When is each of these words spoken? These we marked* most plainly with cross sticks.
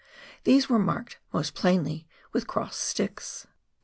These 0.45 0.67
we 0.67 0.79
marked* 0.79 1.19
most 1.31 1.53
plainly 1.53 2.07
with 2.33 2.47
cross 2.47 2.75
sticks. 2.75 3.45